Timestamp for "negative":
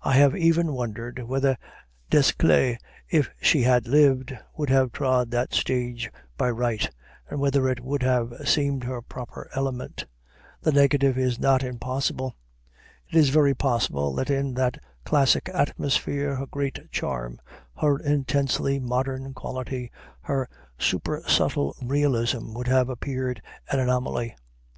10.72-11.18